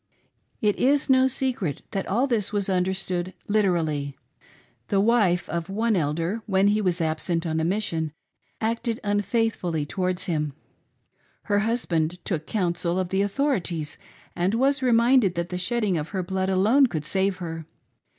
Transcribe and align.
It 0.61 0.77
is 0.77 1.11
no 1.11 1.27
secret 1.27 1.83
that 1.91 2.07
all 2.07 2.25
this 2.25 2.51
was 2.51 2.71
understood 2.71 3.35
/zV^ns//;'. 3.47 4.15
The 4.87 4.99
wife 4.99 5.47
of 5.47 5.69
one 5.69 5.95
Elder, 5.95 6.41
when 6.47 6.69
he 6.69 6.81
was 6.81 7.01
absent 7.01 7.45
on 7.45 7.59
a 7.59 7.63
mission, 7.63 8.11
acted 8.59 8.99
unf 9.03 9.27
aithr 9.29 9.51
fully 9.53 9.85
towards 9.85 10.23
him. 10.25 10.53
Her 11.43 11.59
husband 11.59 12.17
took 12.25 12.47
counsel 12.47 12.97
of 12.97 13.09
the 13.09 13.21
authori 13.21 13.61
ties, 13.61 13.99
and 14.35 14.55
was 14.55 14.81
reminded 14.81 15.35
that 15.35 15.49
the 15.49 15.59
shedding 15.59 15.99
of 15.99 16.09
her 16.09 16.23
blood 16.23 16.49
alone 16.49 16.87
could 16.87 17.05
save 17.05 17.37
her. 17.37 17.67